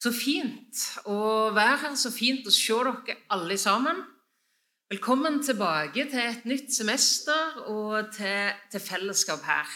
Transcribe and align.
Så 0.00 0.14
fint 0.16 0.78
å 1.12 1.50
være 1.52 1.76
her, 1.82 1.96
så 2.00 2.08
fint 2.08 2.46
å 2.48 2.52
se 2.54 2.72
dere 2.72 3.18
alle 3.36 3.56
sammen. 3.60 3.98
Velkommen 4.88 5.42
tilbake 5.44 6.06
til 6.08 6.22
et 6.22 6.46
nytt 6.48 6.70
semester 6.72 7.58
og 7.68 8.08
til, 8.14 8.54
til 8.72 8.80
fellesskap 8.80 9.44
her. 9.44 9.74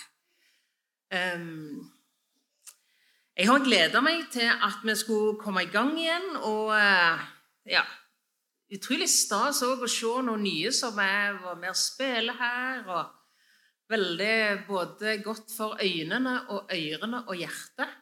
Um, 1.12 1.84
jeg 3.36 3.50
har 3.50 3.66
gleda 3.66 4.00
meg 4.00 4.24
til 4.32 4.48
at 4.48 4.80
vi 4.86 4.94
skulle 4.96 5.34
komme 5.42 5.66
i 5.66 5.68
gang 5.70 5.92
igjen, 6.00 6.30
og 6.40 6.72
uh, 6.72 7.20
ja 7.68 7.84
Utrolig 8.74 9.10
stas 9.12 9.60
å 9.62 9.76
se 9.86 10.08
noen 10.24 10.40
nye 10.42 10.72
som 10.74 10.96
er 10.98 11.36
med 11.60 11.68
å 11.68 11.76
spille 11.76 12.32
her. 12.34 12.80
og 12.88 13.92
Veldig 13.92 14.64
både 14.66 15.18
godt 15.22 15.52
for 15.52 15.76
øynene 15.84 16.32
og 16.48 16.72
ørene 16.72 17.20
og 17.28 17.36
hjertet. 17.38 18.00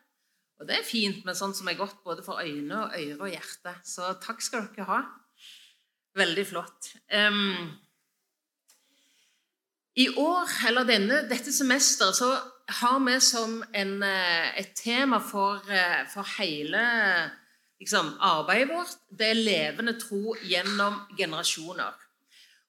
Og 0.63 0.69
det 0.69 0.79
er 0.79 0.87
fint 0.87 1.25
med 1.27 1.35
sånt 1.35 1.59
som 1.59 1.67
er 1.67 1.79
godt 1.79 2.05
både 2.07 2.23
for 2.23 2.39
øyne 2.39 2.85
og 2.85 2.95
øre 2.95 3.19
og 3.19 3.33
hjerte. 3.33 3.75
Så 3.83 4.13
takk 4.23 4.45
skal 4.45 4.69
dere 4.71 4.87
ha. 4.87 5.01
Veldig 6.15 6.45
flott. 6.47 6.93
Um, 7.11 7.73
I 9.99 10.07
år, 10.15 10.53
eller 10.69 10.87
denne, 10.87 11.25
dette 11.29 11.53
semesteret, 11.53 12.15
så 12.17 12.31
har 12.79 13.01
vi 13.03 13.19
som 13.21 13.59
en, 13.75 14.03
eh, 14.07 14.61
et 14.61 14.73
tema 14.77 15.19
for, 15.19 15.59
eh, 15.69 16.07
for 16.15 16.23
hele 16.39 16.85
liksom, 17.81 18.15
arbeidet 18.21 18.71
vårt 18.71 18.97
det 19.19 19.31
er 19.31 19.35
levende 19.35 19.99
tro 20.01 20.37
gjennom 20.47 21.01
generasjoner. 21.19 21.93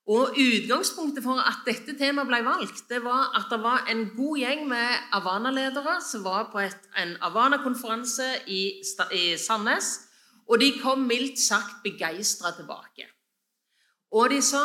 Og 0.07 0.35
Utgangspunktet 0.35 1.23
for 1.23 1.39
at 1.39 1.61
dette 1.63 1.93
temaet 1.95 2.27
ble 2.27 2.41
valgt, 2.43 2.81
det 2.89 2.99
var 3.05 3.29
at 3.39 3.47
det 3.51 3.59
var 3.63 3.85
en 3.87 4.09
god 4.17 4.41
gjeng 4.41 4.65
med 4.67 5.05
Avana-ledere 5.15 5.95
som 6.03 6.25
var 6.25 6.49
på 6.51 6.59
et, 6.59 6.89
en 6.99 7.15
Avana-konferanse 7.23 8.27
i, 8.51 8.81
i, 9.15 9.23
Sandnes. 9.39 9.93
Og 10.51 10.59
de 10.59 10.73
kom 10.81 11.05
mildt 11.07 11.39
sagt 11.39 11.79
begeistra 11.85 12.51
tilbake. 12.51 13.07
Og 14.11 14.29
de 14.29 14.41
sa 14.43 14.61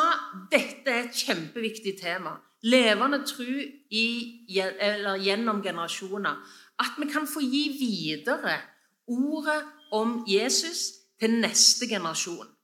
dette 0.51 0.91
er 0.91 1.07
et 1.07 1.23
kjempeviktig 1.23 1.95
tema. 2.03 2.35
Levende 2.67 3.23
tro 3.23 3.47
gjennom 3.95 5.63
generasjoner. 5.63 6.43
At 6.83 6.99
vi 6.99 7.07
kan 7.13 7.31
få 7.31 7.47
gi 7.47 7.65
videre 7.79 8.59
ordet 9.07 9.63
om 9.95 10.25
Jesus 10.27 10.83
til 11.21 11.39
neste 11.39 11.87
generasjon. 11.87 12.58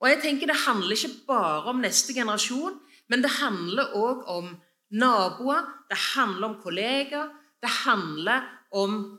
Og 0.00 0.08
jeg 0.10 0.20
tenker 0.22 0.46
Det 0.46 0.56
handler 0.66 0.96
ikke 0.96 1.26
bare 1.26 1.70
om 1.72 1.80
neste 1.80 2.14
generasjon, 2.14 2.80
men 3.08 3.22
det 3.22 3.30
handler 3.40 3.94
òg 3.94 4.24
om 4.28 4.56
naboer, 4.90 5.64
det 5.90 5.98
handler 6.14 6.48
om 6.48 6.60
kollegaer, 6.62 7.30
det 7.62 7.70
handler 7.84 8.42
om 8.72 9.18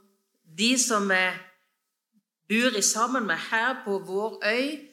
de 0.58 0.78
som 0.80 1.10
vi 1.10 1.24
bor 2.50 2.82
sammen 2.82 3.28
med 3.28 3.38
her 3.50 3.82
på 3.86 4.00
vår 4.00 4.40
øy, 4.46 4.88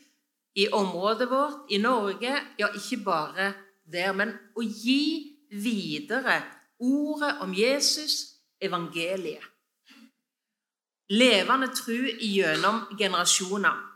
i 0.55 0.69
området 0.73 1.31
vårt, 1.31 1.71
i 1.71 1.79
Norge. 1.79 2.41
Ja, 2.59 2.67
ikke 2.75 3.05
bare 3.05 3.53
der, 3.93 4.13
men 4.13 4.35
å 4.55 4.63
gi 4.63 5.35
videre 5.51 6.43
ordet 6.79 7.41
om 7.43 7.55
Jesus, 7.55 8.39
evangeliet. 8.61 9.43
Levende 11.11 11.69
tro 11.75 11.99
gjennom 12.23 12.85
generasjoner. 12.99 13.94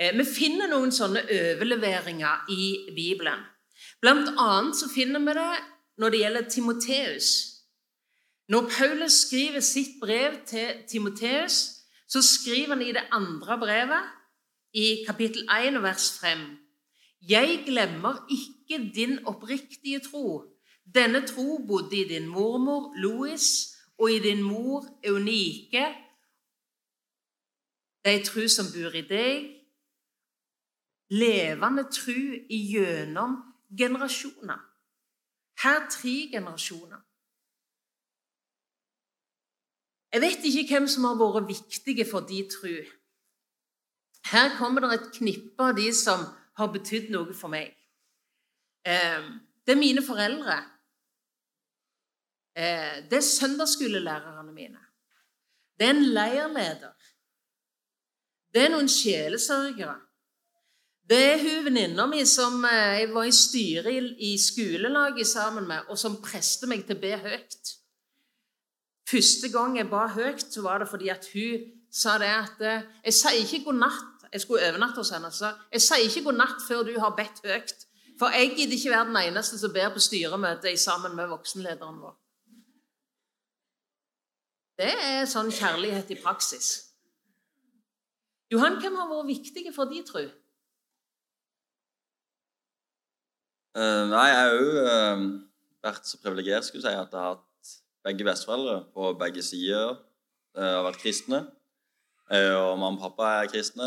Eh, 0.00 0.14
vi 0.16 0.24
finner 0.24 0.70
noen 0.70 0.92
sånne 0.96 1.26
overleveringer 1.28 2.46
i 2.48 2.92
Bibelen. 2.96 3.42
Blant 4.00 4.30
annet 4.40 4.78
så 4.78 4.88
finner 4.88 5.20
vi 5.20 5.34
det 5.36 5.50
når 6.00 6.14
det 6.14 6.20
gjelder 6.22 6.46
Timoteus. 6.48 7.26
Når 8.48 8.70
Paulus 8.72 9.18
skriver 9.26 9.60
sitt 9.60 10.00
brev 10.00 10.40
til 10.46 10.80
Timoteus, 10.88 11.58
så 12.08 12.22
skriver 12.24 12.74
han 12.74 12.82
i 12.82 12.94
det 12.96 13.04
andre 13.12 13.58
brevet, 13.58 14.08
i 14.72 15.04
kapittel 15.06 15.44
1 15.50 15.82
vers 15.82 16.18
5, 16.20 16.38
Jeg 17.28 17.62
glemmer 17.66 18.24
ikke 18.30 18.92
din 18.94 19.18
oppriktige 19.26 20.00
tro. 20.00 20.44
Denne 20.94 21.26
tro 21.26 21.58
bodde 21.68 21.96
i 21.96 22.08
din 22.08 22.28
mormor 22.28 22.94
Louis 22.96 23.76
og 23.98 24.12
i 24.12 24.18
din 24.18 24.42
mor 24.42 24.86
Eunike. 25.04 25.86
de 28.04 28.22
tro 28.24 28.48
som 28.48 28.66
bor 28.72 28.94
i 28.96 29.02
deg, 29.02 29.59
levende 31.10 31.84
tru 31.92 32.46
gjennom 32.48 33.36
generasjoner. 33.78 34.58
Her 35.62 35.86
tre 35.90 36.16
generasjoner. 36.32 37.00
Jeg 40.12 40.20
vet 40.20 40.44
ikke 40.44 40.74
hvem 40.74 40.88
som 40.90 41.06
har 41.06 41.18
vært 41.20 41.48
viktige 41.48 42.06
for 42.10 42.26
de 42.26 42.40
tru. 42.50 42.74
Her 44.30 44.56
kommer 44.58 44.82
det 44.84 44.96
et 44.96 45.12
knippe 45.18 45.62
av 45.62 45.76
de 45.78 45.86
som 45.94 46.24
har 46.58 46.72
betydd 46.74 47.10
noe 47.14 47.34
for 47.36 47.52
meg. 47.52 47.70
Eh, 48.84 49.22
det 49.66 49.74
er 49.76 49.80
mine 49.80 50.02
foreldre. 50.02 50.58
Eh, 52.56 53.06
det 53.10 53.18
er 53.20 53.26
søndagsskolelærerne 53.26 54.52
mine. 54.52 54.82
Det 55.78 55.86
er 55.86 55.94
en 55.94 56.04
leirleder. 56.04 56.94
Det 58.54 58.64
er 58.64 58.72
noen 58.74 58.90
sjelesørgere. 58.90 59.94
Det 61.10 61.18
er 61.18 61.40
hun 61.42 61.64
venninna 61.66 62.04
mi 62.06 62.20
som 62.28 62.62
eh, 62.68 63.00
jeg 63.00 63.08
var 63.10 63.26
i 63.26 63.34
styret 63.34 64.12
i, 64.22 64.36
skolelaget 64.38 65.26
sammen 65.26 65.66
med, 65.66 65.88
og 65.90 65.98
som 65.98 66.20
preste 66.22 66.68
meg 66.70 66.84
til 66.86 66.94
å 66.94 67.02
be 67.02 67.16
høyt. 67.18 67.72
Første 69.10 69.50
gang 69.50 69.74
jeg 69.80 69.88
ba 69.90 70.04
høyt, 70.14 70.44
så 70.54 70.62
var 70.62 70.78
det 70.78 70.86
fordi 70.86 71.10
at 71.10 71.26
hun 71.32 71.64
sa 71.90 72.14
det 72.22 72.28
at 72.30 72.62
eh, 72.62 72.86
Jeg 73.08 73.16
sier 73.18 73.42
ikke 73.42 73.64
god 73.64 73.80
natt. 73.80 74.26
Jeg 74.30 74.44
skulle 74.44 74.68
overnatte 74.68 75.02
hos 75.02 75.10
henne. 75.10 75.32
Så 75.34 75.50
jeg 75.72 75.82
sier 75.82 76.06
ikke 76.06 76.28
god 76.28 76.38
natt 76.44 76.62
før 76.68 76.84
du 76.86 76.92
har 77.02 77.16
bedt 77.18 77.42
høyt. 77.42 77.74
For 78.20 78.30
jeg 78.36 78.52
gidder 78.54 78.76
ikke 78.76 78.92
være 78.94 79.08
den 79.08 79.18
eneste 79.24 79.58
som 79.58 79.72
ber 79.74 79.90
på 79.90 80.02
styremøte 80.04 80.76
sammen 80.78 81.16
med 81.18 81.32
voksenlederen 81.32 81.98
vår. 82.04 82.14
Det 84.78 84.92
er 84.94 85.26
sånn 85.26 85.50
kjærlighet 85.50 86.14
i 86.14 86.20
praksis. 86.22 86.68
Johan, 88.54 88.78
hvem 88.78 88.94
har 89.00 89.10
vært 89.10 89.32
viktige 89.32 89.74
for 89.74 89.90
de, 89.90 90.04
tro? 90.06 90.22
Uh, 93.70 94.08
nei, 94.10 94.24
jeg 94.26 94.38
har 94.40 94.56
òg 94.56 94.70
uh, 94.82 95.20
vært 95.86 96.08
så 96.08 96.18
privilegert 96.18 96.66
si, 96.66 96.74
at 96.74 96.88
jeg 96.90 96.98
har 96.98 97.36
hatt 97.36 97.74
begge 98.02 98.24
besteforeldre 98.26 98.80
på 98.90 99.12
begge 99.20 99.44
sider. 99.46 99.92
Uh, 100.58 100.80
har 100.80 100.86
vært 100.88 100.98
kristne. 100.98 101.44
Uh, 102.30 102.56
og 102.56 102.80
mamma 102.80 102.96
og 102.96 103.04
pappa 103.04 103.28
er 103.36 103.50
kristne. 103.52 103.86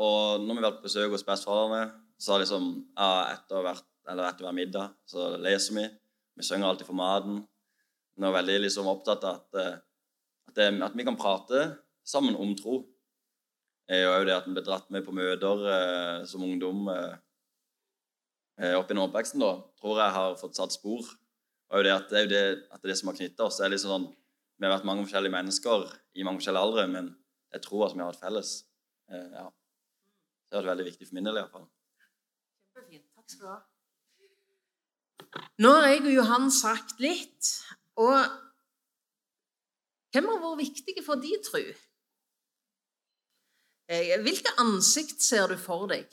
og 0.00 0.40
når 0.40 0.48
vi 0.48 0.56
har 0.62 0.66
vært 0.70 0.78
på 0.80 0.88
besøk 0.88 1.12
hos 1.12 1.26
besteforeldrene, 1.28 1.90
så 2.16 2.32
har 2.32 2.40
liksom, 2.40 2.70
ja, 2.96 3.10
etter, 3.34 3.60
hvert, 3.66 3.84
etter 4.08 4.46
hver 4.46 4.56
middag 4.56 4.96
så 5.04 5.28
leser 5.44 5.76
vi. 5.76 5.84
Vi 6.40 6.48
synger 6.48 6.70
alltid 6.70 6.88
for 6.88 6.96
maten. 6.96 7.42
Vi 8.16 8.24
er 8.24 8.32
veldig 8.38 8.62
liksom, 8.64 8.88
opptatt 8.88 9.28
av 9.28 9.42
at, 9.42 9.60
at, 10.48 10.56
det, 10.56 10.70
at, 10.88 10.96
vi 10.96 11.04
kan 11.04 11.20
prate 11.20 11.66
sammen 12.00 12.36
om 12.40 12.56
tro. 12.56 12.80
og 13.92 14.16
òg 14.16 14.24
det 14.24 14.38
at 14.38 14.48
vi 14.48 14.56
blir 14.56 14.64
dratt 14.64 14.88
med 14.88 15.04
på 15.04 15.12
møter 15.12 16.24
som 16.28 16.48
ungdom. 16.48 16.88
Eh, 18.56 18.72
opp 18.72 18.88
gjennom 18.88 19.10
oppveksten, 19.10 19.42
da, 19.42 19.52
tror 19.80 20.00
jeg 20.00 20.14
har 20.16 20.36
fått 20.40 20.56
satt 20.56 20.72
spor. 20.72 21.04
Og 21.74 21.84
det, 21.84 21.92
det 22.08 22.18
er 22.18 22.24
jo 22.24 22.30
det, 22.30 22.44
at 22.72 22.86
det, 22.86 22.96
som 22.96 23.10
har 23.10 23.18
knytta 23.18 23.48
oss. 23.48 23.58
Det 23.60 23.66
er 23.66 23.74
liksom 23.74 23.92
sånn, 23.92 24.08
Vi 24.56 24.64
har 24.64 24.72
vært 24.72 24.86
mange 24.88 25.02
forskjellige 25.04 25.34
mennesker 25.34 25.82
i 26.16 26.24
mange 26.24 26.40
forskjellige 26.40 26.64
aldre, 26.64 26.84
men 26.88 27.08
jeg 27.52 27.60
tror 27.66 27.82
at 27.84 27.92
vi 27.92 28.00
har 28.00 28.08
hatt 28.08 28.22
felles. 28.22 28.52
Eh, 29.12 29.26
ja. 29.34 29.42
Det 30.48 30.56
har 30.56 30.62
vært 30.62 30.70
veldig 30.70 30.86
viktig 30.86 31.08
for 31.08 31.18
min 31.18 31.28
del 31.28 31.40
iallfall. 31.42 31.66
Kjempefint. 32.72 33.04
Takk 33.18 33.34
skal 33.34 33.44
du 33.44 33.50
ha. 33.52 33.58
Nå 35.60 35.72
har 35.74 35.90
jeg 35.90 36.00
og 36.06 36.14
Johan 36.14 36.48
sagt 36.54 37.02
litt, 37.04 37.50
og 38.00 38.16
hvem 40.14 40.30
har 40.32 40.40
vært 40.46 40.62
viktige 40.62 41.04
for 41.04 41.20
de, 41.20 41.34
tru? 41.44 41.60
Eh, 43.92 44.16
hvilke 44.24 44.56
ansikt 44.62 45.20
ser 45.20 45.52
du 45.52 45.60
for 45.60 45.84
deg? 45.92 46.08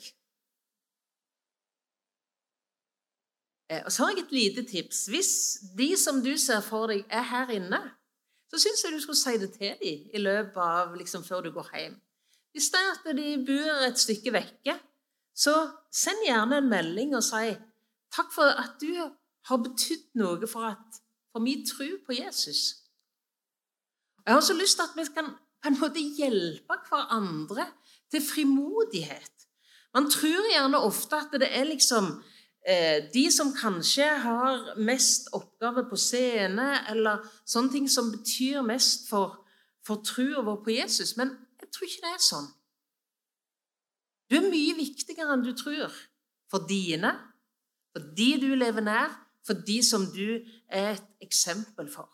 Og 3.70 3.92
så 3.92 4.04
har 4.04 4.10
jeg 4.12 4.24
et 4.24 4.32
lite 4.32 4.62
tips. 4.68 5.06
Hvis 5.06 5.32
de 5.78 5.94
som 5.96 6.20
du 6.24 6.36
ser 6.36 6.60
for 6.60 6.90
deg, 6.90 7.04
er 7.08 7.24
her 7.30 7.52
inne, 7.56 7.80
så 8.52 8.60
syns 8.60 8.84
jeg 8.84 8.92
du 8.92 9.00
skulle 9.00 9.18
si 9.18 9.38
det 9.40 9.52
til 9.56 9.76
dem 9.80 10.10
i 10.14 10.20
løpet 10.20 10.60
av 10.60 10.96
liksom, 10.98 11.24
før 11.24 11.46
du 11.46 11.50
går 11.54 11.70
hjem. 11.72 11.94
Hvis 12.52 12.68
det 12.70 12.80
er 12.80 12.90
at 12.92 13.16
de 13.16 13.30
bor 13.46 13.86
et 13.88 13.98
stykke 13.98 14.32
vekke, 14.34 14.76
så 15.34 15.54
send 15.90 16.26
gjerne 16.26 16.60
en 16.60 16.68
melding 16.70 17.16
og 17.16 17.24
si 17.26 17.54
takk 18.14 18.30
for 18.30 18.52
at 18.52 18.76
du 18.78 18.92
har 19.48 19.62
betydd 19.64 20.12
noe 20.20 20.46
for, 20.46 20.68
at, 20.68 21.00
for 21.32 21.42
min 21.42 21.64
tro 21.66 21.88
på 22.06 22.14
Jesus. 22.14 22.84
Jeg 24.22 24.32
har 24.32 24.40
også 24.40 24.54
lyst 24.54 24.78
til 24.78 24.86
at 24.86 24.94
vi 25.00 25.08
kan 25.16 25.32
på 25.64 25.72
en 25.72 25.80
måte 25.80 26.04
hjelpe 26.20 26.76
hverandre 26.86 27.66
til 28.12 28.22
frimodighet. 28.22 29.32
Man 29.96 30.06
tror 30.12 30.52
gjerne 30.52 30.84
ofte 30.84 31.18
at 31.18 31.34
det 31.40 31.48
er 31.50 31.66
liksom 31.66 32.12
Eh, 32.12 32.33
de 32.64 33.24
som 33.28 33.50
kanskje 33.52 34.06
har 34.24 34.70
mest 34.80 35.28
oppgave 35.36 35.82
på 35.90 35.98
scene, 36.00 36.68
eller 36.88 37.24
sånne 37.44 37.72
ting 37.74 37.88
som 37.92 38.08
betyr 38.12 38.62
mest 38.64 39.08
for, 39.10 39.34
for 39.84 40.00
trua 40.06 40.40
vår 40.46 40.62
på 40.64 40.72
Jesus. 40.78 41.12
Men 41.20 41.34
jeg 41.60 41.68
tror 41.68 41.90
ikke 41.90 42.06
det 42.06 42.12
er 42.14 42.24
sånn. 42.24 42.48
Du 44.30 44.38
er 44.38 44.48
mye 44.48 44.78
viktigere 44.78 45.36
enn 45.36 45.44
du 45.44 45.52
tror. 45.56 45.92
For 46.48 46.64
dine, 46.68 47.12
for 47.92 48.08
de 48.16 48.30
du 48.40 48.50
lever 48.54 48.84
nær, 48.84 49.12
for 49.44 49.60
de 49.66 49.78
som 49.84 50.06
du 50.14 50.40
er 50.68 50.94
et 50.94 51.08
eksempel 51.24 51.88
for. 51.92 52.08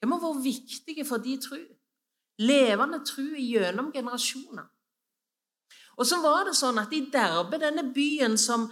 Det 0.00 0.08
må 0.10 0.18
være 0.20 0.42
viktige 0.44 1.06
for 1.08 1.22
de 1.22 1.36
tru. 1.40 1.60
Levende 2.42 3.04
tru 3.06 3.36
gjennom 3.38 3.92
generasjoner. 3.94 4.66
Og 5.94 6.08
så 6.08 6.18
var 6.22 6.48
det 6.48 6.56
sånn 6.58 6.80
at 6.82 6.92
i 6.92 7.04
Derbe, 7.12 7.60
denne 7.62 7.86
byen 7.94 8.34
som 8.40 8.66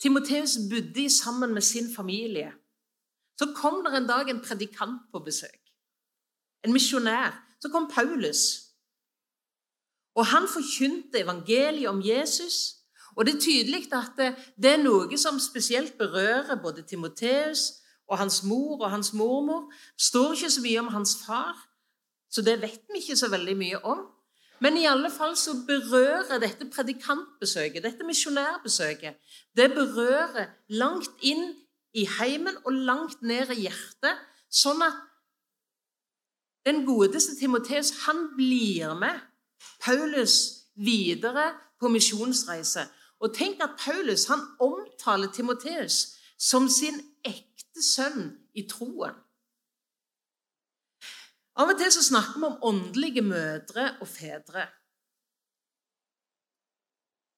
Timoteus 0.00 0.56
bodde 0.70 1.10
sammen 1.10 1.54
med 1.54 1.62
sin 1.62 1.94
familie, 1.94 2.52
så 3.38 3.52
kom 3.56 3.84
det 3.84 3.96
en 3.96 4.08
dag 4.08 4.28
en 4.28 4.40
predikant 4.40 5.00
på 5.12 5.18
besøk. 5.18 5.60
En 6.64 6.72
misjonær. 6.72 7.46
Så 7.60 7.68
kom 7.68 7.90
Paulus. 7.94 8.60
Og 10.14 10.26
han 10.26 10.48
forkynte 10.48 11.20
evangeliet 11.20 11.88
om 11.88 12.02
Jesus. 12.04 12.76
Og 13.16 13.26
det 13.26 13.34
er 13.34 13.40
tydelig 13.40 13.92
at 13.92 14.36
det 14.56 14.72
er 14.72 14.82
noe 14.82 15.18
som 15.18 15.40
spesielt 15.40 15.98
berører 15.98 16.62
både 16.62 16.82
Timoteus 16.82 17.80
og 18.08 18.18
hans 18.18 18.42
mor 18.42 18.80
og 18.80 18.90
hans 18.90 19.12
mormor. 19.12 19.68
Det 19.70 20.06
står 20.08 20.32
ikke 20.32 20.50
så 20.50 20.62
mye 20.64 20.80
om 20.80 20.88
hans 20.94 21.16
far, 21.26 21.56
så 22.30 22.42
det 22.42 22.60
vet 22.62 22.80
vi 22.92 23.02
ikke 23.02 23.16
så 23.16 23.28
veldig 23.30 23.56
mye 23.56 23.84
om. 23.84 24.06
Men 24.60 24.76
i 24.76 24.84
alle 24.84 25.08
fall 25.10 25.36
så 25.40 25.54
berører 25.66 26.38
dette 26.42 26.66
predikantbesøket, 26.68 27.82
dette 27.84 28.04
misjonærbesøket, 28.04 29.16
det 29.56 29.70
berører 29.72 30.50
langt 30.68 31.24
inn 31.24 31.54
i 31.96 32.04
heimen 32.18 32.58
og 32.64 32.72
langt 32.72 33.22
ned 33.22 33.54
i 33.54 33.64
hjertet, 33.64 34.20
sånn 34.50 34.82
at 34.84 34.98
den 36.68 36.84
godeste 36.84 37.38
Timoteus 37.38 37.94
han 38.04 38.26
blir 38.36 38.92
med 39.00 39.16
Paulus 39.80 40.36
videre 40.76 41.54
på 41.80 41.88
misjonsreise. 41.88 42.84
Og 43.20 43.32
tenk 43.36 43.62
at 43.64 43.78
Paulus 43.80 44.26
han 44.28 44.44
omtaler 44.60 45.32
Timoteus 45.32 46.16
som 46.40 46.68
sin 46.68 47.00
ekte 47.24 47.84
sønn 47.84 48.30
i 48.56 48.66
troen. 48.68 49.16
Av 51.58 51.72
og 51.72 51.78
til 51.80 51.90
så 51.92 52.04
snakker 52.06 52.38
vi 52.38 52.46
om 52.46 52.60
åndelige 52.70 53.24
mødre 53.26 53.86
og 54.00 54.08
fedre. 54.08 54.68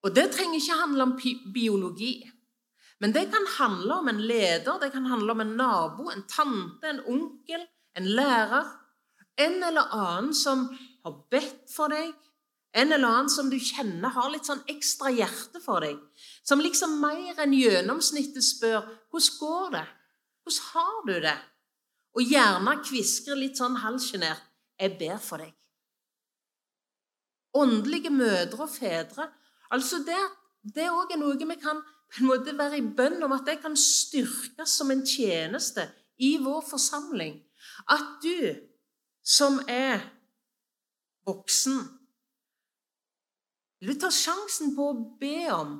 Og 0.03 0.15
det 0.15 0.29
trenger 0.35 0.59
ikke 0.59 0.79
handle 0.81 1.07
om 1.07 1.17
biologi. 1.55 2.15
Men 3.01 3.15
det 3.15 3.29
kan 3.33 3.47
handle 3.57 3.95
om 3.95 4.09
en 4.09 4.21
leder, 4.21 4.79
det 4.79 4.93
kan 4.93 5.07
handle 5.07 5.33
om 5.33 5.41
en 5.41 5.57
nabo, 5.59 6.11
en 6.11 6.23
tante, 6.31 6.89
en 6.91 7.01
onkel, 7.07 7.65
en 7.99 8.07
lærer. 8.07 8.69
En 9.41 9.63
eller 9.65 9.95
annen 9.97 10.35
som 10.35 10.69
har 11.05 11.15
bedt 11.33 11.71
for 11.73 11.91
deg, 11.91 12.13
en 12.73 12.93
eller 12.93 13.09
annen 13.09 13.31
som 13.33 13.51
du 13.51 13.59
kjenner 13.61 14.13
har 14.15 14.31
litt 14.33 14.49
sånn 14.49 14.63
ekstra 14.71 15.11
hjerte 15.13 15.61
for 15.65 15.85
deg. 15.85 15.99
Som 16.47 16.63
liksom 16.65 16.99
mer 17.03 17.41
enn 17.43 17.57
gjennomsnittet 17.57 18.45
spør 18.45 18.81
'Hvordan 19.11 19.39
går 19.41 19.71
det? 19.77 19.87
Hvordan 20.45 20.63
har 20.73 21.07
du 21.07 21.21
det?' 21.21 21.52
Og 22.13 22.29
gjerne 22.29 22.77
kviskrer 22.85 23.39
litt 23.41 23.57
sånn 23.61 23.79
halvsjenert 23.81 24.43
'Jeg 24.79 24.99
ber 24.99 25.19
for 25.19 25.37
deg'. 25.39 25.55
Åndelige 27.55 28.11
mødre 28.11 28.63
og 28.63 28.71
fedre. 28.71 29.29
Altså 29.71 29.99
det, 30.07 30.21
det 30.75 30.85
er 30.85 30.97
òg 30.97 31.17
noe 31.19 31.37
vi 31.37 31.57
kan 31.61 31.81
på 32.13 32.21
en 32.21 32.27
måte 32.27 32.59
være 32.59 32.79
i 32.79 32.91
bønn 32.97 33.23
om 33.23 33.33
at 33.33 33.47
det 33.47 33.61
kan 33.63 33.77
styrkes 33.77 34.69
som 34.69 34.91
en 34.91 35.07
tjeneste 35.07 35.89
i 36.19 36.37
vår 36.37 36.61
forsamling. 36.69 37.41
At 37.89 38.21
du 38.23 38.57
som 39.25 39.61
er 39.69 40.01
voksen, 41.27 41.99
Du 43.83 43.91
tar 43.99 44.13
sjansen 44.15 44.77
på 44.77 44.85
å 44.93 44.99
be 45.19 45.51
om 45.51 45.73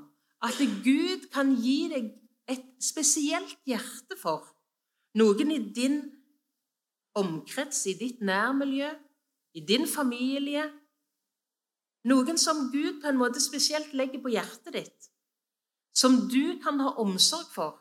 at 0.43 0.59
Gud 0.83 1.29
kan 1.31 1.53
gi 1.55 1.87
deg 1.87 2.09
et 2.51 2.65
spesielt 2.83 3.55
hjerte 3.63 4.17
for 4.19 4.49
noen 5.15 5.53
i 5.55 5.61
din 5.77 6.01
omkrets, 7.15 7.87
i 7.87 7.95
ditt 7.99 8.21
nærmiljø, 8.21 8.91
i 9.55 9.61
din 9.69 9.87
familie. 9.89 10.65
Noen 12.09 12.39
som 12.39 12.69
Gud 12.73 13.01
på 13.03 13.11
en 13.11 13.21
måte 13.21 13.41
spesielt 13.41 13.93
legger 13.95 14.23
på 14.23 14.33
hjertet 14.33 14.75
ditt 14.75 15.13
som 15.95 16.29
du 16.29 16.59
kan 16.63 16.81
ha 16.81 16.95
omsorg 17.01 17.49
for, 17.55 17.81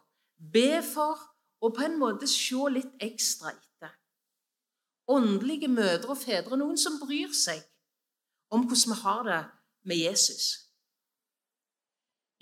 be 0.53 0.81
for 0.83 1.19
og 1.61 1.75
på 1.77 1.85
en 1.85 1.99
måte 1.99 2.27
se 2.29 2.59
litt 2.73 3.03
ekstra 3.03 3.53
etter. 3.53 3.93
Åndelige 5.11 5.69
mødre 5.71 6.13
og 6.13 6.19
fedre, 6.19 6.57
noen 6.57 6.79
som 6.79 6.99
bryr 7.01 7.31
seg 7.35 7.61
om 8.51 8.65
hvordan 8.67 8.93
vi 8.93 8.99
har 9.03 9.23
det 9.27 9.41
med 9.87 10.01
Jesus. 10.01 10.47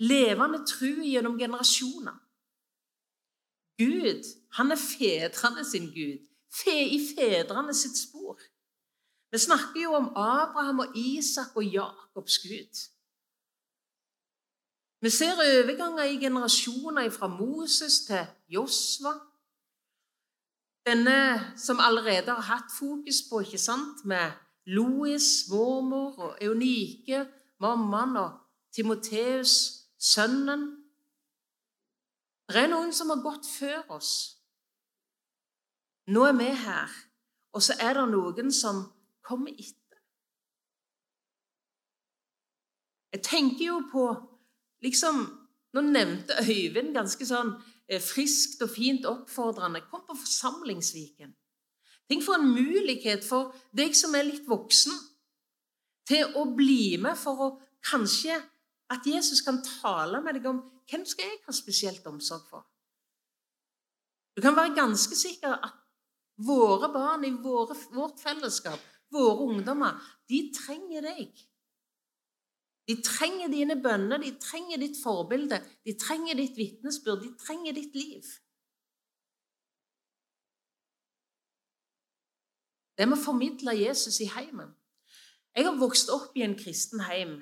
Levende 0.00 0.62
tro 0.66 0.90
gjennom 1.04 1.38
generasjoner. 1.38 2.16
Gud, 3.80 4.26
han 4.56 4.72
er 4.72 4.80
fedrene 4.80 5.64
sin 5.64 5.88
Gud, 5.92 6.24
i 6.66 7.00
fedrene 7.16 7.74
sitt 7.74 7.98
spor. 7.98 8.38
Vi 9.32 9.38
snakker 9.38 9.82
jo 9.82 9.94
om 9.94 10.08
Abraham 10.16 10.78
og 10.78 10.96
Isak 10.96 11.56
og 11.56 11.64
Jakobs 11.64 12.38
Gud. 12.38 12.80
Vi 15.00 15.10
ser 15.10 15.32
overganger 15.32 16.02
i 16.02 16.18
generasjoner 16.20 17.10
fra 17.10 17.28
Moses 17.28 18.00
til 18.06 18.26
Josva. 18.48 19.12
Denne 20.86 21.54
som 21.56 21.80
allerede 21.80 22.34
har 22.34 22.42
hatt 22.42 22.72
fokus 22.78 23.22
på, 23.30 23.40
ikke 23.40 23.58
sant, 23.58 24.04
med 24.04 24.32
Louis, 24.66 25.44
mormor, 25.50 26.18
og 26.18 26.36
Eunike, 26.40 27.26
mammaen, 27.60 28.16
og 28.16 28.30
Timoteus, 28.72 29.72
sønnen. 29.98 30.76
Det 32.48 32.56
er 32.56 32.70
noen 32.72 32.92
som 32.92 33.08
har 33.12 33.22
gått 33.22 33.46
før 33.58 33.96
oss. 33.96 34.39
Nå 36.10 36.24
er 36.26 36.34
vi 36.38 36.48
her, 36.64 36.94
og 37.54 37.62
så 37.62 37.76
er 37.78 37.94
det 37.94 38.06
noen 38.10 38.50
som 38.54 38.82
kommer 39.26 39.54
etter. 39.54 39.98
Jeg 43.14 43.22
tenker 43.26 43.64
jo 43.66 43.82
på 43.92 44.06
liksom 44.86 45.26
Nå 45.70 45.84
nevnte 45.86 46.34
Øyvind 46.42 46.96
ganske 46.96 47.22
sånn 47.22 47.52
eh, 47.86 48.00
friskt 48.02 48.58
og 48.64 48.72
fint 48.72 49.04
oppfordrende 49.06 49.84
Kom 49.86 50.02
på 50.08 50.16
forsamlingsviken. 50.18 51.30
Tenk 52.10 52.24
for 52.26 52.40
en 52.40 52.48
mulighet 52.50 53.22
for 53.22 53.52
deg 53.70 53.94
som 53.94 54.16
er 54.18 54.26
litt 54.26 54.48
voksen, 54.50 54.96
til 56.10 56.32
å 56.34 56.42
bli 56.58 56.96
med 56.98 57.14
for 57.14 57.44
å 57.44 57.48
kanskje 57.86 58.34
at 58.90 59.06
Jesus 59.06 59.44
kan 59.46 59.60
tale 59.62 60.18
med 60.24 60.40
deg 60.40 60.48
om 60.50 60.58
hvem 60.90 61.04
skal 61.06 61.28
jeg 61.28 61.38
ha 61.44 61.54
spesielt 61.54 62.08
omsorg 62.10 62.48
for. 62.50 62.64
Du 64.34 64.42
kan 64.42 64.58
være 64.58 64.74
ganske 64.74 65.14
sikker 65.14 65.54
at 65.54 65.78
våre 66.46 66.88
barn 66.92 67.24
i 67.24 67.30
våre, 67.30 67.76
vårt 67.94 68.20
fellesskap, 68.20 68.80
våre 69.12 69.46
ungdommer, 69.46 69.92
de 70.28 70.52
trenger 70.56 71.02
deg. 71.04 71.46
De 72.88 72.96
trenger 73.06 73.48
dine 73.52 73.76
bønner, 73.82 74.18
de 74.18 74.32
trenger 74.42 74.78
ditt 74.82 74.98
forbilde, 75.02 75.60
de 75.86 75.94
trenger 76.00 76.34
ditt 76.40 76.56
vitnesbyrd, 76.58 77.22
de 77.22 77.30
trenger 77.38 77.72
ditt 77.76 77.94
liv. 77.94 78.24
Det 82.98 83.06
med 83.08 83.16
å 83.16 83.22
formidle 83.22 83.72
Jesus 83.78 84.20
i 84.20 84.28
heimen. 84.28 84.74
Jeg 85.56 85.64
har 85.66 85.78
vokst 85.80 86.10
opp 86.12 86.36
i 86.36 86.42
en 86.44 86.56
kristen 86.58 87.00
heim 87.06 87.40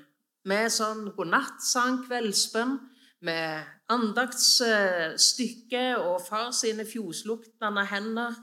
med 0.48 0.70
sånn 0.72 1.10
godnattsang, 1.16 2.04
kveldsbønn, 2.06 2.78
med 3.26 3.66
andaktsstykke 3.90 5.98
og 5.98 6.22
far 6.22 6.52
sine 6.54 6.84
fjosluktende 6.86 7.82
hender 7.90 8.36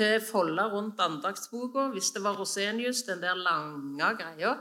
til 0.00 0.20
folder 0.24 0.72
rundt 0.72 1.00
andaktsboka, 1.00 1.88
hvis 1.92 2.10
det 2.14 2.22
var 2.24 2.38
Rosenius, 2.38 3.02
den 3.08 3.22
der 3.22 3.34
lange 3.36 4.14
greia. 4.16 4.54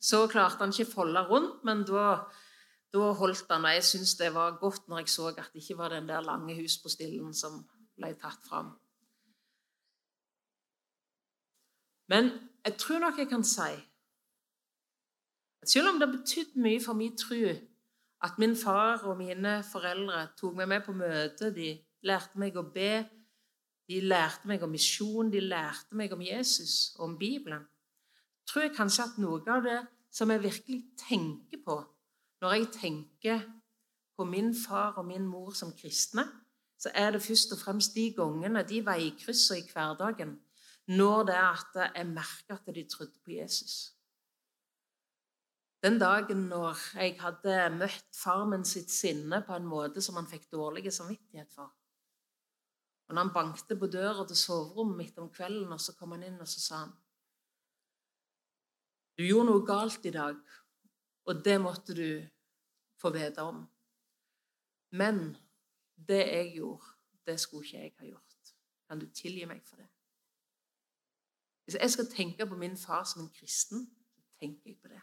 Så 0.00 0.26
klarte 0.26 0.64
han 0.64 0.72
ikke 0.74 0.92
folde 0.92 1.22
rundt, 1.28 1.64
men 1.64 1.84
da, 1.86 2.24
da 2.92 3.12
holdt 3.12 3.46
han. 3.50 3.64
Og 3.64 3.74
jeg 3.74 3.84
syns 3.84 4.16
det 4.18 4.32
var 4.34 4.58
godt 4.58 4.88
når 4.88 5.04
jeg 5.04 5.12
så 5.14 5.28
at 5.30 5.50
det 5.52 5.62
ikke 5.62 5.78
var 5.78 5.94
den 5.94 6.08
der 6.08 6.24
lange 6.24 6.56
huspostillen 6.58 7.34
som 7.34 7.62
ble 7.96 8.14
tatt 8.18 8.48
fram. 8.48 8.72
Men 12.10 12.32
jeg 12.64 12.74
tror 12.78 12.98
nok 12.98 13.18
jeg 13.18 13.28
kan 13.30 13.44
si 13.46 13.70
at 15.60 15.68
selv 15.68 15.92
om 15.92 16.00
det 16.00 16.08
har 16.08 16.16
betydd 16.16 16.56
mye 16.56 16.80
for 16.82 16.98
min 16.98 17.16
tro 17.18 17.36
at 18.24 18.38
min 18.38 18.56
far 18.56 19.04
og 19.04 19.16
mine 19.16 19.60
foreldre 19.72 20.26
tok 20.36 20.56
meg 20.56 20.68
med 20.68 20.82
på 20.84 20.92
møte, 20.92 21.52
de 21.54 21.76
lærte 22.02 22.40
meg 22.40 22.56
å 22.56 22.64
be, 22.74 23.04
de 23.90 24.00
lærte 24.06 24.46
meg 24.46 24.62
om 24.62 24.70
misjon, 24.70 25.32
de 25.32 25.42
lærte 25.42 25.98
meg 25.98 26.12
om 26.14 26.22
Jesus 26.22 26.94
og 26.96 27.08
om 27.10 27.18
Bibelen 27.18 27.66
tror 28.50 28.66
jeg 28.66 28.74
kanskje 28.74 29.06
at 29.06 29.18
noe 29.22 29.42
av 29.50 29.62
det 29.62 29.78
som 30.14 30.30
jeg 30.32 30.42
virkelig 30.42 30.80
tenker 30.98 31.62
på 31.64 31.76
når 32.40 32.54
jeg 32.56 32.68
tenker 32.74 33.42
på 34.16 34.24
min 34.24 34.54
far 34.56 34.96
og 34.98 35.06
min 35.06 35.26
mor 35.28 35.52
som 35.56 35.72
kristne, 35.76 36.24
så 36.80 36.90
er 36.96 37.12
det 37.12 37.22
først 37.22 37.52
og 37.52 37.60
fremst 37.60 37.94
de 37.94 38.06
gangene, 38.16 38.62
de 38.64 38.80
veikryssene 38.84 39.60
i 39.60 39.66
hverdagen, 39.68 40.38
når 40.88 41.26
det 41.28 41.34
er 41.36 41.50
at 41.60 41.80
jeg 41.96 42.06
merker 42.08 42.56
at 42.56 42.74
de 42.74 42.84
trodde 42.88 43.20
på 43.24 43.34
Jesus. 43.36 43.92
Den 45.84 45.98
dagen 46.00 46.48
når 46.48 46.80
jeg 46.96 47.16
hadde 47.20 47.58
møtt 47.76 48.16
farmen 48.16 48.64
sitt 48.68 48.90
sinne 48.92 49.42
på 49.44 49.56
en 49.56 49.68
måte 49.68 50.00
som 50.04 50.16
han 50.20 50.28
fikk 50.28 50.50
dårlig 50.52 50.92
samvittighet 50.92 51.52
for. 51.52 51.72
Og 53.10 53.16
han 53.18 53.32
bankte 53.34 53.74
på 53.76 53.88
døra 53.90 54.22
til 54.26 54.38
soverommet 54.38 54.96
mitt 55.00 55.16
om 55.18 55.30
kvelden, 55.34 55.72
og 55.74 55.80
så 55.82 55.96
kom 55.98 56.14
han 56.14 56.22
inn 56.28 56.38
og 56.38 56.48
så 56.48 56.60
sa 56.62 56.82
han, 56.84 56.92
Du 59.18 59.24
gjorde 59.26 59.50
noe 59.50 59.64
galt 59.66 60.06
i 60.06 60.12
dag, 60.14 60.38
og 61.26 61.42
det 61.44 61.56
måtte 61.60 61.94
du 61.98 62.22
få 63.02 63.10
vite 63.12 63.42
om. 63.42 63.64
Men 64.94 65.36
det 66.08 66.22
jeg 66.22 66.52
gjorde, 66.54 66.94
det 67.26 67.40
skulle 67.40 67.66
ikke 67.66 67.82
jeg 67.82 67.94
ha 67.98 68.06
gjort. 68.12 68.54
Kan 68.88 69.02
du 69.02 69.06
tilgi 69.14 69.44
meg 69.46 69.60
for 69.66 69.82
det? 69.82 69.88
Hvis 71.64 71.76
jeg 71.80 71.90
skal 71.90 72.10
tenke 72.10 72.46
på 72.46 72.56
min 72.58 72.76
far 72.76 73.04
som 73.04 73.22
en 73.22 73.34
kristen, 73.34 73.84
så 74.14 74.22
tenker 74.40 74.70
jeg 74.70 74.78
på 74.82 74.88
det. 74.88 75.02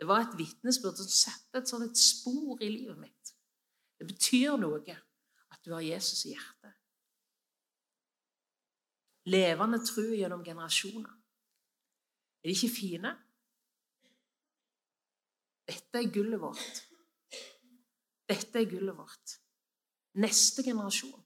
Det 0.00 0.08
var 0.08 0.24
et 0.24 0.38
vitnesbyrd 0.38 0.96
som 0.96 1.08
satte 1.08 1.60
et 1.60 1.68
sånt 1.68 1.90
et 1.90 1.98
spor 1.98 2.60
i 2.60 2.68
livet 2.68 2.98
mitt. 2.98 3.34
Det 3.98 4.06
betyr 4.08 4.56
noe 4.60 4.80
at 5.52 5.60
du 5.64 5.72
har 5.72 5.80
Jesus 5.80 6.24
i 6.24 6.34
hjertet. 6.34 6.61
Levende 9.24 9.78
tro 9.86 10.02
gjennom 10.02 10.44
generasjoner. 10.44 11.10
Er 12.42 12.50
de 12.50 12.54
ikke 12.56 12.72
fine? 12.74 13.12
Dette 15.68 16.00
er 16.00 16.10
gullet 16.14 16.42
vårt. 16.42 16.80
Dette 18.28 18.58
er 18.58 18.70
gullet 18.70 18.96
vårt. 18.98 19.36
Neste 20.18 20.64
generasjon. 20.66 21.20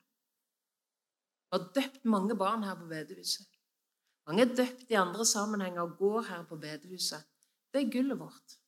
Vi 1.46 1.56
har 1.56 1.70
døpt 1.78 2.04
mange 2.04 2.36
barn 2.36 2.66
her 2.66 2.76
på 2.76 2.90
bedehuset. 2.90 3.48
Mange 4.26 4.44
er 4.44 4.54
døpt 4.58 4.90
i 4.90 4.98
andre 5.00 5.24
sammenhenger 5.24 5.86
og 5.86 5.96
går 5.98 6.22
her 6.28 6.44
på 6.44 6.58
bedehuset. 6.60 7.24
Det 7.72 7.84
er 7.84 7.92
gullet 7.92 8.18
vårt. 8.18 8.58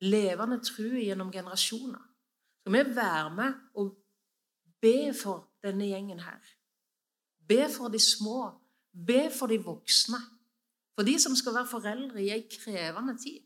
levende 0.00 0.60
tro 0.64 0.88
gjennom 0.96 1.32
generasjoner. 1.32 2.02
Skal 2.60 2.72
vi 2.72 2.96
være 2.96 3.34
med 3.34 3.54
og 3.74 3.96
be 4.80 5.14
for 5.14 5.49
denne 5.64 5.88
gjengen 5.90 6.20
her? 6.24 6.40
Be 7.48 7.66
for 7.72 7.88
de 7.92 7.98
små. 7.98 8.50
Be 8.92 9.30
for 9.34 9.50
de 9.50 9.58
voksne. 9.62 10.20
For 10.94 11.06
de 11.06 11.18
som 11.22 11.36
skal 11.36 11.54
være 11.54 11.70
foreldre 11.70 12.22
i 12.22 12.30
ei 12.34 12.42
krevende 12.50 13.16
tid. 13.18 13.40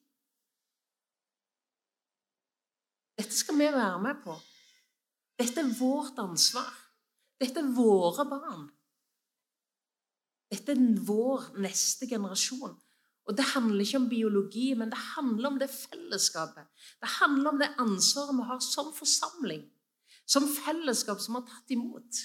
Dette 3.19 3.37
skal 3.37 3.59
vi 3.59 3.69
være 3.71 4.01
med 4.03 4.23
på. 4.25 4.35
Dette 5.39 5.63
er 5.63 5.77
vårt 5.79 6.19
ansvar. 6.19 6.73
Dette 7.41 7.61
er 7.61 7.75
våre 7.77 8.27
barn. 8.27 8.65
Dette 10.51 10.75
er 10.75 11.05
vår 11.07 11.53
neste 11.63 12.09
generasjon. 12.11 12.75
Og 13.25 13.37
Det 13.37 13.45
handler 13.55 13.81
ikke 13.81 14.03
om 14.03 14.09
biologi, 14.09 14.75
men 14.75 14.91
det 14.91 14.99
handler 14.99 15.49
om 15.49 15.59
det 15.59 15.71
fellesskapet. 15.71 16.67
Det 17.01 17.09
handler 17.21 17.51
om 17.51 17.59
det 17.59 17.75
ansvaret 17.79 18.37
vi 18.37 18.49
har 18.51 18.61
som 18.61 18.93
forsamling, 18.93 19.65
som 20.27 20.47
fellesskap 20.49 21.21
som 21.21 21.39
har 21.39 21.45
tatt 21.49 21.75
imot. 21.75 22.23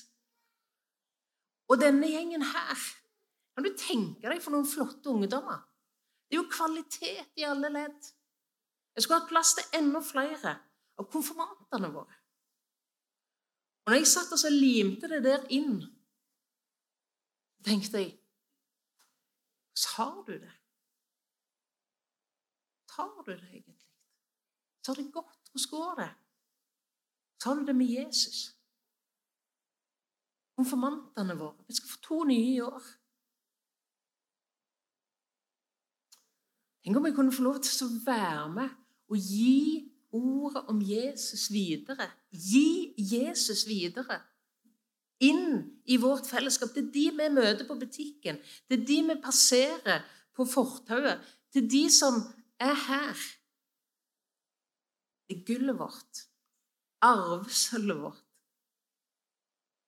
Og 1.70 1.82
denne 1.82 2.10
gjengen 2.10 2.46
her 2.54 2.88
Kan 3.60 3.66
du 3.66 3.74
tenke 3.76 4.30
deg 4.32 4.40
for 4.40 4.56
noen 4.56 4.68
flotte 4.70 5.12
ungdommer? 5.12 5.58
Det 6.30 6.38
er 6.38 6.40
jo 6.40 6.46
kvalitet 6.48 7.42
i 7.42 7.44
alle 7.44 7.68
ledd. 7.74 8.06
Jeg 8.96 9.04
skulle 9.04 9.18
hatt 9.20 9.28
plass 9.28 9.52
til 9.58 9.82
enda 9.82 10.00
flere 10.00 10.54
av 10.96 11.10
konfirmantene 11.12 11.90
våre. 11.92 12.16
Og 13.84 13.92
når 13.92 14.00
jeg 14.00 14.12
satt 14.14 14.32
og 14.32 14.40
så 14.40 14.54
limte 14.54 15.12
det 15.12 15.20
der 15.28 15.44
inn, 15.52 15.82
tenkte 17.68 18.06
jeg 18.06 18.16
Så 19.76 19.92
har 19.98 20.24
du 20.24 20.38
det 20.38 20.54
har 23.00 23.24
du 23.24 23.32
det 23.32 23.50
egentlig? 23.50 23.90
Så 24.86 24.92
har 24.92 24.96
det 24.96 25.14
godt. 25.14 25.50
Hvordan 25.52 25.70
går 25.72 25.96
det? 26.02 26.10
Så 27.40 27.50
har 27.50 27.60
du 27.60 27.66
det 27.66 27.76
med 27.76 27.88
Jesus. 27.88 28.56
Konfirmantene 30.60 31.38
våre. 31.40 31.64
Vi 31.68 31.78
skal 31.78 31.90
få 31.90 32.02
to 32.04 32.24
nye 32.28 32.56
i 32.56 32.62
år. 32.62 32.88
Tenk 36.84 36.98
om 36.98 37.06
jeg 37.08 37.16
kunne 37.16 37.36
få 37.36 37.46
lov 37.46 37.62
til 37.64 37.86
å 37.86 38.02
være 38.06 38.50
med 38.56 38.76
og 39.10 39.18
gi 39.24 39.88
ordet 40.16 40.64
om 40.72 40.82
Jesus 40.84 41.48
videre. 41.54 42.10
Gi 42.32 42.94
Jesus 42.98 43.66
videre. 43.68 44.20
Inn 45.24 45.82
i 45.86 45.98
vårt 46.00 46.28
fellesskap. 46.28 46.72
Det 46.76 46.86
er 46.88 46.94
de 46.96 47.06
vi 47.18 47.28
møter 47.36 47.68
på 47.68 47.76
butikken. 47.80 48.40
Det 48.68 48.80
er 48.80 48.86
de 48.88 49.00
vi 49.10 49.18
passerer 49.24 50.06
på 50.36 50.48
fortauet. 50.48 51.20
Det 51.54 51.66
er 51.66 51.72
de 51.72 51.84
som 51.92 52.22
er 52.60 52.76
her. 52.88 53.26
Det 55.28 55.38
er 55.38 55.46
gullet 55.46 55.78
vårt, 55.78 56.24
arvesølvet 57.06 58.02
vårt, 58.04 58.24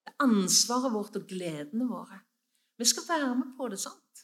det 0.01 0.13
er 0.13 0.25
ansvaret 0.25 0.93
vårt 0.93 1.17
og 1.19 1.27
gledene 1.29 1.87
våre. 1.89 2.21
Vi 2.77 2.87
skal 2.89 3.07
være 3.07 3.35
med 3.37 3.53
på 3.57 3.67
det, 3.69 3.79
sant? 3.79 4.23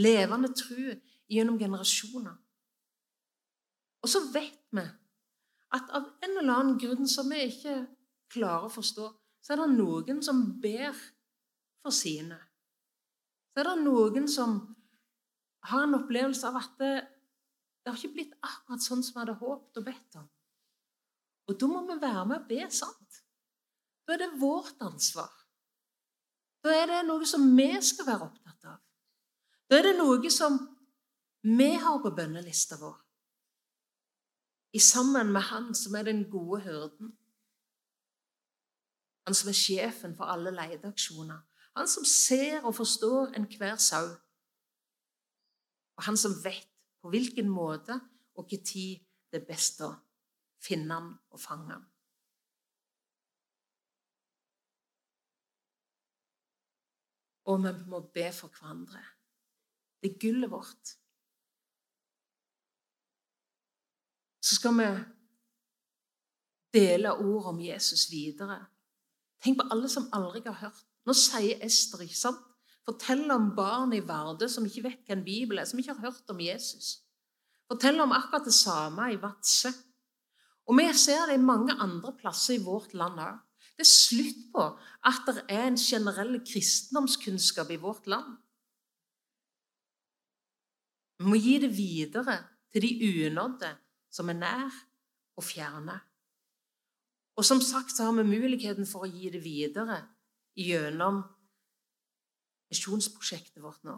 Levende 0.00 0.52
tru 0.56 0.94
gjennom 1.32 1.58
generasjoner. 1.58 2.36
Og 4.04 4.08
så 4.12 4.22
vet 4.32 4.62
vi 4.76 4.84
at 5.76 5.92
av 5.96 6.04
en 6.22 6.36
eller 6.38 6.52
annen 6.52 6.78
grunn 6.80 7.08
som 7.10 7.28
vi 7.32 7.48
ikke 7.48 7.80
klarer 8.32 8.68
å 8.68 8.72
forstå, 8.72 9.06
så 9.42 9.54
er 9.54 9.62
det 9.62 9.72
noen 9.74 10.22
som 10.24 10.42
ber 10.62 10.94
for 11.82 11.94
sine. 11.94 12.38
Så 13.50 13.62
er 13.62 13.70
det 13.70 13.84
noen 13.84 14.28
som 14.30 14.58
har 15.66 15.86
en 15.86 15.98
opplevelse 15.98 16.46
av 16.48 16.60
at 16.60 16.82
det, 17.86 17.92
har 17.92 18.00
ikke 18.00 18.16
blitt 18.16 18.34
akkurat 18.42 18.82
sånn 18.82 19.02
som 19.06 19.14
vi 19.14 19.22
hadde 19.22 19.36
håpet 19.38 19.78
og 19.78 19.84
bedt 19.86 20.18
om. 20.18 20.26
Og 21.46 21.58
da 21.60 21.68
må 21.70 21.82
vi 21.86 21.98
være 22.02 22.24
med 22.26 22.40
og 22.40 22.48
be 22.48 22.66
sant. 22.74 23.20
Da 24.06 24.16
er 24.16 24.24
det 24.24 24.40
vårt 24.40 24.82
ansvar. 24.82 25.30
Da 26.66 26.74
er 26.74 26.90
det 26.90 27.04
noe 27.06 27.26
som 27.30 27.46
vi 27.54 27.68
skal 27.86 28.08
være 28.08 28.26
opptatt 28.26 28.66
av. 28.72 28.80
Da 29.70 29.78
er 29.78 29.86
det 29.86 29.94
noe 30.00 30.32
som 30.34 30.58
vi 31.46 31.70
har 31.78 32.02
på 32.02 32.10
bønnelista 32.10 32.78
vår. 32.80 32.98
I 34.74 34.82
sammen 34.82 35.30
med 35.32 35.46
Han 35.46 35.70
som 35.78 35.94
er 35.94 36.10
den 36.10 36.26
gode 36.30 36.64
hyrden. 36.66 37.14
Han 39.26 39.34
som 39.34 39.48
er 39.48 39.58
sjefen 39.62 40.18
for 40.18 40.26
alle 40.26 40.50
leteaksjoner. 40.50 41.38
Han 41.78 41.88
som 41.88 42.04
ser 42.04 42.64
og 42.64 42.74
forstår 42.74 43.36
enhver 43.38 43.78
sau 43.78 44.10
og 45.96 46.04
han 46.04 46.16
som 46.20 46.34
vet 46.44 46.68
på 47.06 47.12
hvilken 47.14 47.46
måte 47.46 47.94
og 48.34 48.48
hvilken 48.48 48.66
tid 48.66 49.02
det 49.30 49.38
er 49.38 49.46
best 49.46 49.82
å 49.86 49.92
finne 50.62 50.96
han 50.96 51.12
og 51.30 51.38
fange 51.38 51.70
han. 51.70 51.84
Og 57.46 57.62
vi 57.62 57.72
må 57.86 58.00
be 58.10 58.24
for 58.34 58.50
hverandre. 58.50 59.04
Det 60.02 60.10
er 60.10 60.18
gullet 60.24 60.50
vårt. 60.50 60.96
Så 64.42 64.58
skal 64.58 64.74
vi 64.80 64.88
dele 66.74 67.14
ord 67.14 67.52
om 67.52 67.62
Jesus 67.62 68.08
videre. 68.10 68.58
Tenk 69.42 69.60
på 69.60 69.68
alle 69.70 69.86
som 69.92 70.10
aldri 70.16 70.42
har 70.48 70.58
hørt. 70.64 70.82
Nå 71.06 71.14
sier 71.14 71.62
Ester, 71.62 72.02
ikke 72.02 72.18
sant? 72.18 72.42
Fortell 72.86 73.24
om 73.34 73.50
barn 73.56 73.94
i 73.96 74.02
Vardø 74.06 74.46
som 74.50 74.66
ikke 74.68 74.84
vet 74.84 75.08
hvem 75.08 75.24
Bibelen 75.26 75.62
er, 75.62 75.66
som 75.66 75.80
ikke 75.80 75.96
har 75.96 76.12
hørt 76.12 76.30
om 76.30 76.40
Jesus. 76.40 77.00
Fortell 77.66 77.98
om 78.00 78.14
akkurat 78.14 78.46
det 78.46 78.54
samme 78.54 79.08
i 79.10 79.18
Vadsø. 79.18 79.72
Og 80.66 80.78
vi 80.78 80.86
ser 80.98 81.26
det 81.26 81.38
i 81.38 81.42
mange 81.42 81.74
andre 81.82 82.12
plasser 82.18 82.56
i 82.56 82.62
vårt 82.62 82.94
land 82.94 83.18
òg. 83.22 83.42
Det 83.76 83.84
er 83.84 83.90
slutt 83.90 84.42
på 84.54 84.64
at 85.04 85.26
det 85.28 85.42
er 85.52 85.66
en 85.66 85.78
generell 85.78 86.38
kristendomskunnskap 86.46 87.70
i 87.74 87.80
vårt 87.82 88.06
land. 88.08 88.38
Vi 91.18 91.26
må 91.28 91.36
gi 91.40 91.58
det 91.60 91.72
videre 91.76 92.38
til 92.72 92.86
de 92.86 93.26
unådde 93.26 93.72
som 94.12 94.30
er 94.32 94.38
nær 94.38 94.78
og 95.36 95.44
fjerne. 95.44 95.98
Og 97.36 97.44
som 97.44 97.60
sagt 97.60 97.92
så 97.92 98.08
har 98.08 98.16
vi 98.16 98.24
muligheten 98.30 98.88
for 98.88 99.04
å 99.04 99.10
gi 99.12 99.28
det 99.32 99.42
videre 99.44 100.00
gjennom 100.56 101.20
misjonsprosjektet 102.70 103.62
vårt 103.62 103.82
nå. 103.86 103.96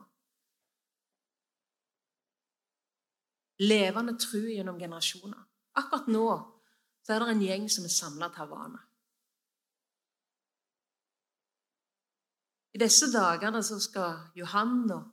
Levende 3.64 4.14
tro 4.20 4.44
gjennom 4.46 4.78
generasjoner. 4.78 5.40
Akkurat 5.78 6.06
nå 6.10 6.28
så 7.02 7.14
er 7.14 7.24
det 7.24 7.32
en 7.32 7.42
gjeng 7.42 7.66
som 7.72 7.86
er 7.88 7.94
samla 7.94 8.28
til 8.30 8.44
Havana. 8.44 8.80
I 12.76 12.80
disse 12.82 13.08
dagene 13.10 13.62
så 13.64 13.78
skal 13.82 14.28
Johan 14.38 14.90
og 14.94 15.06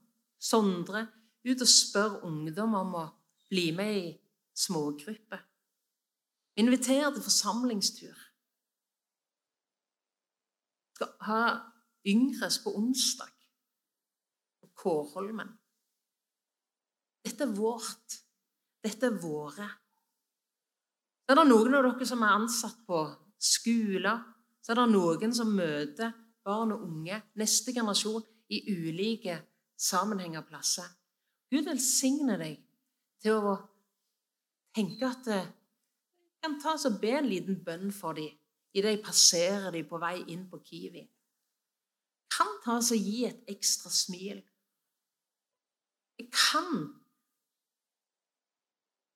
Sondre 0.46 1.06
ut 1.48 1.62
og 1.62 1.70
spørre 1.70 2.20
ungdom 2.28 2.76
om 2.78 2.98
å 3.00 3.06
bli 3.50 3.70
med 3.74 3.98
i 3.98 4.10
smågrupper. 4.54 5.40
Inviter 6.62 7.10
til 7.16 7.24
forsamlingstur. 7.24 8.20
Skal 10.96 11.16
ha 11.28 11.42
yngres 12.08 12.60
på 12.64 12.76
onsdag 12.78 13.35
Kårholmen. 14.86 15.50
Dette 17.26 17.48
er 17.48 17.58
vårt. 17.58 18.20
Dette 18.86 19.10
er 19.10 19.18
våre. 19.18 19.68
Så 21.26 21.34
er 21.34 21.40
det 21.42 21.48
noen 21.50 21.74
av 21.74 21.88
dere 21.88 22.06
som 22.06 22.22
er 22.22 22.36
ansatt 22.38 22.84
på 22.86 23.02
skoler. 23.42 24.22
Så 24.62 24.74
er 24.74 24.82
det 24.84 24.92
noen 24.94 25.34
som 25.34 25.50
møter 25.58 26.14
barn 26.46 26.76
og 26.76 26.86
unge, 26.86 27.18
neste 27.42 27.74
generasjon, 27.74 28.22
i 28.54 28.62
ulike 28.70 29.40
sammenhenger 29.82 30.44
og 30.44 30.50
plasser. 30.52 30.86
Gud 31.50 31.66
velsigne 31.66 32.38
deg 32.38 32.60
til 33.24 33.42
å 33.42 33.56
tenke 34.76 35.10
at 35.10 35.26
du 35.26 36.44
kan 36.46 36.60
ta 36.62 36.76
og 36.78 37.00
be 37.02 37.16
en 37.18 37.30
liten 37.30 37.58
bønn 37.66 37.90
for 37.96 38.14
dem 38.18 38.30
idet 38.76 38.92
jeg 38.92 39.06
passerer 39.06 39.72
dem 39.74 39.88
på 39.90 39.98
vei 39.98 40.20
inn 40.34 40.44
på 40.52 40.60
Kiwi. 40.62 41.02
Kan 42.36 42.58
ta 42.62 42.78
og 42.78 43.08
gi 43.08 43.24
et 43.26 43.50
ekstra 43.50 43.90
smil. 43.90 44.44
Jeg 46.20 46.30
kan 46.32 46.86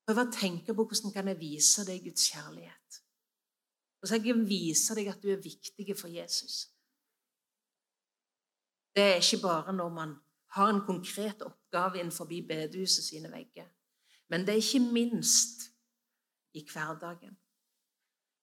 prøve 0.08 0.26
å 0.26 0.34
tenke 0.34 0.74
på 0.74 0.86
hvordan 0.86 1.14
kan 1.14 1.30
jeg 1.32 1.40
vise 1.40 1.86
deg 1.88 2.04
Guds 2.04 2.26
kjærlighet. 2.32 3.00
Hvordan 4.00 4.18
jeg 4.18 4.26
kan 4.34 4.48
vise 4.50 4.98
deg 4.98 5.12
at 5.12 5.22
du 5.24 5.30
er 5.32 5.44
viktig 5.44 5.96
for 5.98 6.12
Jesus. 6.12 6.68
Det 8.96 9.06
er 9.06 9.22
ikke 9.22 9.44
bare 9.44 9.76
når 9.76 9.90
man 9.94 10.16
har 10.56 10.72
en 10.74 10.82
konkret 10.82 11.44
oppgave 11.46 12.00
innenfor 12.00 12.26
bedehuset 12.26 13.06
sine 13.06 13.30
vegger, 13.32 13.68
men 14.30 14.46
det 14.46 14.56
er 14.56 14.64
ikke 14.64 14.92
minst 14.92 15.70
i 16.58 16.66
hverdagen. 16.66 17.38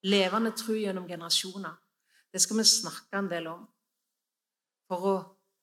Levende 0.07 0.53
tro 0.55 0.77
gjennom 0.79 1.09
generasjoner. 1.09 1.75
Det 2.33 2.41
skal 2.43 2.61
vi 2.61 2.65
snakke 2.69 3.19
en 3.19 3.31
del 3.31 3.49
om. 3.51 3.65
For 4.87 5.09
å 5.11 5.15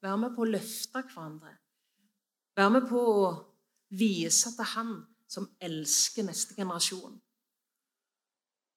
være 0.04 0.20
med 0.20 0.36
på 0.36 0.44
å 0.44 0.52
løfte 0.52 1.04
hverandre. 1.08 1.54
Være 2.56 2.70
med 2.76 2.88
på 2.90 3.02
å 3.02 3.30
vise 3.98 4.52
til 4.54 4.70
Han 4.76 4.96
som 5.30 5.50
elsker 5.62 6.26
neste 6.28 6.56
generasjon. 6.58 7.16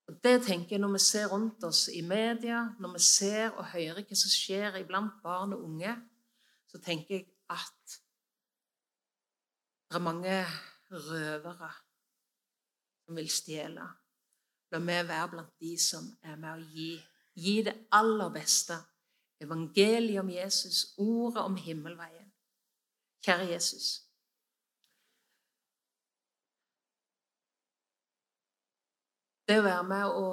Og 0.06 0.18
Det 0.22 0.36
tenker 0.46 0.76
jeg 0.76 0.80
når 0.80 0.92
vi 0.94 1.02
ser 1.02 1.26
rundt 1.32 1.64
oss 1.66 1.88
i 1.92 2.00
media, 2.00 2.62
når 2.78 2.92
vi 2.94 3.02
ser 3.02 3.50
og 3.50 3.72
hører 3.72 4.04
hva 4.06 4.16
som 4.16 4.32
skjer 4.32 4.78
iblant 4.80 5.18
barn 5.22 5.52
og 5.56 5.64
unge, 5.66 5.96
så 6.70 6.78
tenker 6.78 7.18
jeg 7.18 7.26
at 7.50 7.96
det 9.86 9.98
er 9.98 10.02
mange 10.02 10.36
røvere 10.90 11.70
som 13.04 13.18
vil 13.18 13.30
stjele. 13.30 13.86
La 14.70 14.80
meg 14.82 15.06
være 15.08 15.28
blant 15.34 15.52
de 15.62 15.74
som 15.78 16.06
er 16.22 16.38
med 16.38 16.54
å 16.54 16.70
gi, 16.74 16.92
gi 17.38 17.56
det 17.66 17.74
aller 17.94 18.30
beste. 18.34 18.78
Evangeliet 19.42 20.22
om 20.22 20.30
Jesus, 20.32 20.94
ordet 20.96 21.44
om 21.44 21.58
himmelveien. 21.60 22.25
Kjære 23.26 23.48
Jesus. 23.50 23.86
Det 29.46 29.58
å 29.58 29.64
være 29.66 29.86
med 29.86 30.18
å, 30.18 30.28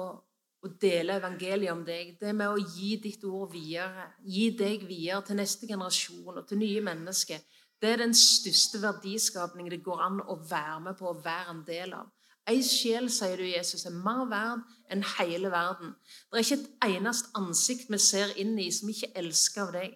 og 0.64 0.76
dele 0.82 1.18
evangeliet 1.18 1.72
om 1.74 1.82
deg, 1.86 2.14
det 2.20 2.34
med 2.34 2.50
å 2.50 2.62
gi 2.76 2.94
ditt 3.02 3.24
ord 3.26 3.52
videre, 3.52 4.08
gi 4.22 4.48
deg 4.58 4.86
videre 4.86 5.22
til 5.26 5.38
neste 5.38 5.66
generasjon 5.70 6.38
og 6.38 6.46
til 6.48 6.62
nye 6.62 6.82
mennesker, 6.86 7.42
det 7.82 7.90
er 7.90 8.02
den 8.04 8.14
største 8.16 8.80
verdiskapningen 8.82 9.74
det 9.74 9.82
går 9.86 10.02
an 10.06 10.22
å 10.30 10.38
være 10.38 10.78
med 10.86 10.98
på 10.98 11.10
å 11.10 11.18
være 11.18 11.50
en 11.52 11.64
del 11.66 11.98
av. 11.98 12.12
Ei 12.50 12.60
sjel, 12.62 13.10
sier 13.10 13.40
du, 13.40 13.44
Jesus, 13.48 13.86
er 13.88 13.94
mer 14.04 14.26
verd 14.30 14.64
enn 14.92 15.02
hele 15.16 15.50
verden. 15.52 15.94
Det 16.30 16.38
er 16.38 16.46
ikke 16.46 16.60
et 16.60 16.96
eneste 16.98 17.32
ansikt 17.40 17.90
vi 17.92 18.00
ser 18.02 18.34
inn 18.40 18.54
i 18.60 18.70
som 18.72 18.90
ikke 18.92 19.12
elsker 19.18 19.66
av 19.66 19.76
deg. 19.78 19.94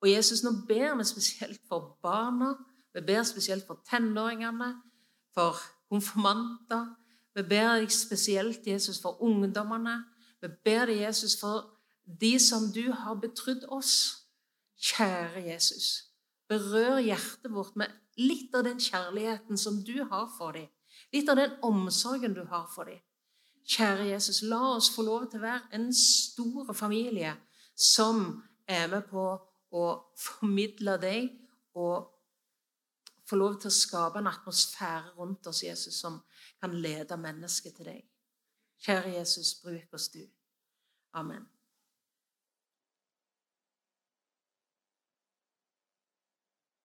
Og 0.00 0.10
Jesus, 0.10 0.42
nå 0.42 0.50
ber 0.68 0.94
vi 0.96 1.04
spesielt 1.04 1.60
for 1.68 1.98
barna, 2.02 2.54
vi 2.94 3.00
ber 3.06 3.22
spesielt 3.22 3.66
for 3.66 3.82
tenåringene, 3.90 4.74
for 5.34 5.56
konfirmanter, 5.90 6.86
vi 7.34 7.42
ber 7.42 7.76
deg 7.78 7.92
spesielt, 7.94 8.66
Jesus, 8.66 8.98
for 9.00 9.22
ungdommene. 9.22 10.00
Vi 10.42 10.48
ber 10.64 10.88
deg, 10.90 11.04
Jesus, 11.04 11.36
for 11.40 11.70
de 12.20 12.38
som 12.42 12.70
du 12.74 12.90
har 12.92 13.20
betrodd 13.22 13.64
oss. 13.68 13.94
Kjære 14.80 15.44
Jesus, 15.44 15.86
berør 16.48 16.98
hjertet 17.04 17.52
vårt 17.52 17.76
med 17.76 17.92
litt 18.16 18.54
av 18.56 18.64
den 18.64 18.80
kjærligheten 18.80 19.60
som 19.60 19.82
du 19.84 19.98
har 20.08 20.26
for 20.38 20.56
dem. 20.56 20.70
Litt 21.12 21.28
av 21.28 21.36
den 21.36 21.52
omsorgen 21.62 22.34
du 22.34 22.42
har 22.48 22.64
for 22.72 22.88
dem. 22.88 22.98
Kjære 23.68 24.08
Jesus, 24.08 24.40
la 24.42 24.60
oss 24.74 24.88
få 24.94 25.04
lov 25.04 25.28
til 25.28 25.42
å 25.42 25.44
være 25.44 25.76
en 25.76 25.90
stor 25.94 26.72
familie 26.74 27.34
som 27.76 28.40
er 28.66 28.88
med 28.88 29.04
på 29.12 29.26
å 29.70 29.84
formidle 30.18 30.96
deg 31.02 31.28
og 31.78 32.08
få 33.30 33.38
lov 33.38 33.60
til 33.62 33.70
å 33.70 33.76
skape 33.76 34.18
en 34.18 34.30
atmosfære 34.30 35.14
rundt 35.18 35.46
oss, 35.46 35.62
Jesus, 35.62 36.00
som 36.02 36.18
kan 36.60 36.74
lede 36.74 37.18
mennesket 37.20 37.78
til 37.78 37.92
deg. 37.92 38.02
Kjære 38.80 39.14
Jesus, 39.18 39.54
bruk 39.62 39.94
oss 39.94 40.08
du. 40.10 40.22
Amen. 41.14 41.46